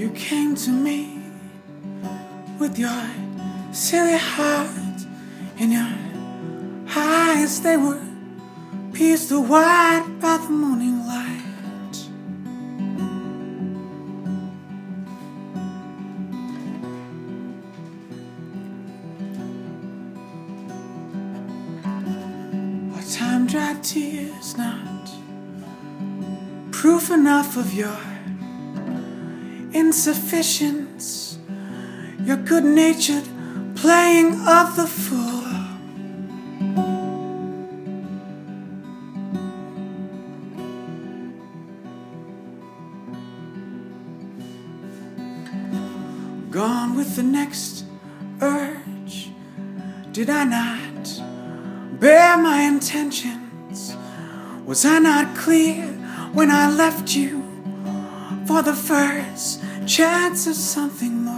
[0.00, 1.20] You came to me
[2.58, 3.04] with your
[3.70, 4.98] silly heart
[5.58, 5.92] and your
[6.96, 8.00] eyes, they were
[8.94, 11.98] pierced wide by the morning light.
[22.96, 25.10] Our time dried tears not
[26.72, 28.09] proof enough of your
[29.72, 31.38] insufficiency,
[32.22, 33.24] your good natured
[33.76, 35.40] playing of the fool.
[46.50, 47.84] Gone with the next
[48.42, 49.30] urge,
[50.12, 53.96] did I not bear my intentions?
[54.66, 55.86] Was I not clear
[56.32, 57.42] when I left you
[58.46, 61.34] for the first chance of something more?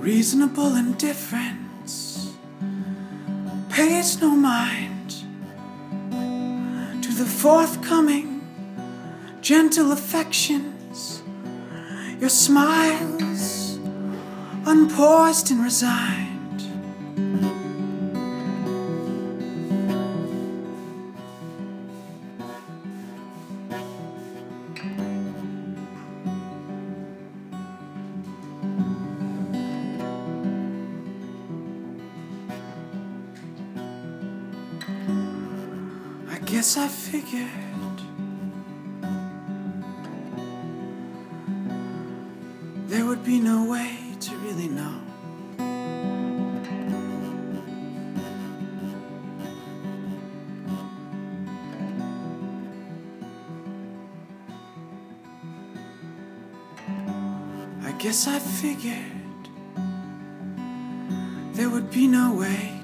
[0.00, 2.32] Reasonable indifference
[3.68, 5.10] pays no mind
[7.02, 8.40] to the forthcoming
[9.42, 10.77] gentle affections,
[12.20, 13.78] your smiles
[14.66, 16.34] unpoised and resigned.
[36.30, 37.48] I guess I figured
[42.88, 44.98] there would be no way to really know.
[57.82, 59.04] I guess I figured
[61.52, 62.77] there would be no way